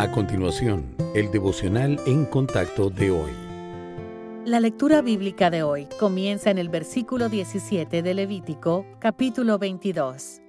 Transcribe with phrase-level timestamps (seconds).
[0.00, 3.32] A continuación, el devocional en contacto de hoy.
[4.44, 10.40] La lectura bíblica de hoy comienza en el versículo 17 de Levítico, capítulo 22.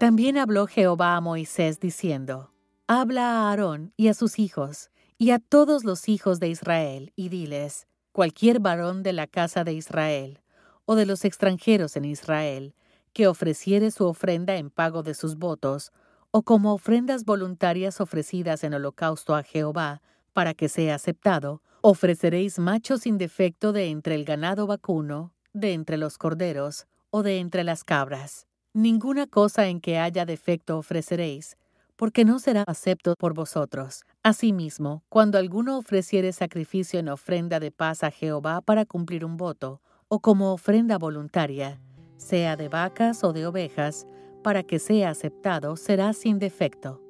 [0.00, 2.50] También habló Jehová a Moisés diciendo,
[2.88, 7.28] Habla a Aarón y a sus hijos, y a todos los hijos de Israel, y
[7.28, 10.40] diles, cualquier varón de la casa de Israel,
[10.84, 12.74] o de los extranjeros en Israel,
[13.12, 15.92] que ofreciere su ofrenda en pago de sus votos,
[16.30, 23.02] o como ofrendas voluntarias ofrecidas en holocausto a Jehová, para que sea aceptado, ofreceréis machos
[23.02, 27.84] sin defecto de entre el ganado vacuno, de entre los corderos, o de entre las
[27.84, 28.46] cabras.
[28.74, 31.56] Ninguna cosa en que haya defecto ofreceréis,
[31.96, 34.04] porque no será acepto por vosotros.
[34.22, 39.80] Asimismo, cuando alguno ofreciere sacrificio en ofrenda de paz a Jehová para cumplir un voto,
[40.08, 41.80] o como ofrenda voluntaria,
[42.16, 44.06] sea de vacas o de ovejas,
[44.46, 47.02] para que sea aceptado, será sin defecto.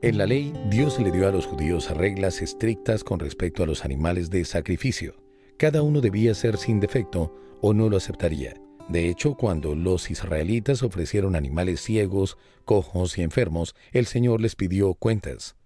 [0.00, 3.84] En la ley, Dios le dio a los judíos reglas estrictas con respecto a los
[3.84, 5.22] animales de sacrificio.
[5.58, 8.54] Cada uno debía ser sin defecto o no lo aceptaría.
[8.88, 14.94] De hecho, cuando los israelitas ofrecieron animales ciegos, cojos y enfermos, el Señor les pidió
[14.94, 15.56] cuentas.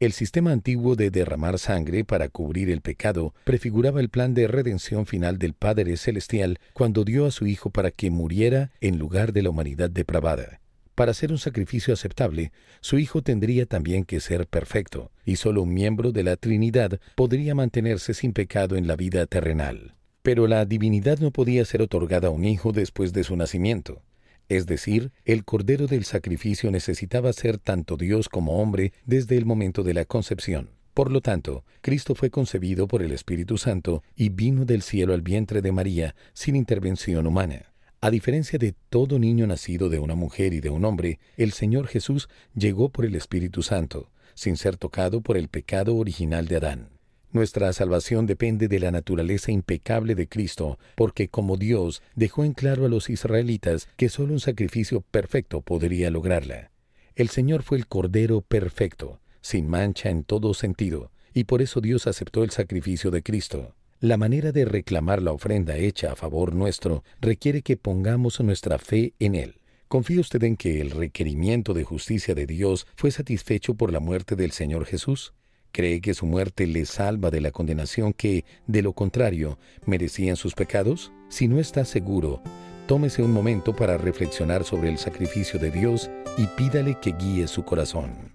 [0.00, 5.06] El sistema antiguo de derramar sangre para cubrir el pecado prefiguraba el plan de redención
[5.06, 9.42] final del Padre Celestial cuando dio a su Hijo para que muriera en lugar de
[9.42, 10.62] la humanidad depravada.
[10.94, 15.74] Para ser un sacrificio aceptable, su Hijo tendría también que ser perfecto, y solo un
[15.74, 19.94] miembro de la Trinidad podría mantenerse sin pecado en la vida terrenal.
[20.22, 24.02] Pero la divinidad no podía ser otorgada a un hijo después de su nacimiento.
[24.48, 29.82] Es decir, el Cordero del Sacrificio necesitaba ser tanto Dios como hombre desde el momento
[29.82, 30.70] de la concepción.
[30.92, 35.22] Por lo tanto, Cristo fue concebido por el Espíritu Santo y vino del cielo al
[35.22, 37.73] vientre de María sin intervención humana.
[38.04, 41.86] A diferencia de todo niño nacido de una mujer y de un hombre, el Señor
[41.86, 46.90] Jesús llegó por el Espíritu Santo, sin ser tocado por el pecado original de Adán.
[47.32, 52.84] Nuestra salvación depende de la naturaleza impecable de Cristo, porque como Dios dejó en claro
[52.84, 56.72] a los israelitas que solo un sacrificio perfecto podría lograrla.
[57.16, 62.06] El Señor fue el Cordero perfecto, sin mancha en todo sentido, y por eso Dios
[62.06, 63.74] aceptó el sacrificio de Cristo.
[64.04, 69.14] La manera de reclamar la ofrenda hecha a favor nuestro requiere que pongamos nuestra fe
[69.18, 69.54] en Él.
[69.88, 74.36] ¿Confía usted en que el requerimiento de justicia de Dios fue satisfecho por la muerte
[74.36, 75.32] del Señor Jesús?
[75.72, 80.52] ¿Cree que su muerte le salva de la condenación que, de lo contrario, merecían sus
[80.52, 81.10] pecados?
[81.30, 82.42] Si no está seguro,
[82.86, 87.64] tómese un momento para reflexionar sobre el sacrificio de Dios y pídale que guíe su
[87.64, 88.34] corazón.